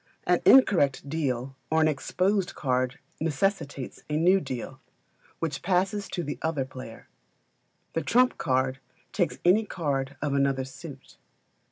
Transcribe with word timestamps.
An 0.25 0.41
incorrect 0.45 1.07
deal 1.07 1.55
or 1.69 1.79
an 1.79 1.87
exposed 1.87 2.55
card 2.55 2.97
necessitates 3.19 4.01
a 4.09 4.17
new 4.17 4.39
deal, 4.39 4.81
which 5.37 5.61
passes 5.61 6.07
to 6.07 6.23
the 6.23 6.39
other 6.41 6.65
player. 6.65 7.07
A 7.93 8.01
trump 8.01 8.39
card 8.39 8.79
takes 9.11 9.37
any 9.45 9.63
card 9.63 10.17
of 10.19 10.33
another 10.33 10.63
suit. 10.65 11.17